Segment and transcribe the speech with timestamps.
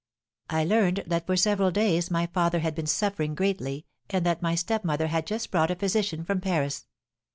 [0.49, 4.55] "I learned that for several days my father had been suffering greatly, and that my
[4.55, 6.87] stepmother had just brought a physician from Paris.